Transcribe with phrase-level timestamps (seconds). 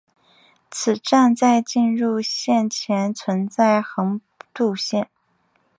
[0.71, 4.19] 此站在进入线前存在横
[4.51, 5.11] 渡线。